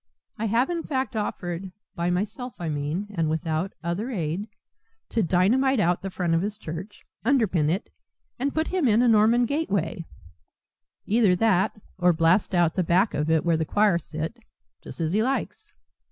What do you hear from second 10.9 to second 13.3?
either that, or blast out the back of